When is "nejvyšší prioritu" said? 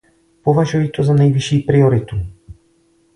1.13-2.15